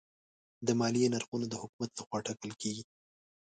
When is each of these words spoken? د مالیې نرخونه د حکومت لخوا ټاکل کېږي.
د 0.67 0.67
مالیې 0.79 1.07
نرخونه 1.13 1.45
د 1.49 1.53
حکومت 1.61 1.89
لخوا 1.99 2.19
ټاکل 2.27 2.51
کېږي. 2.61 2.83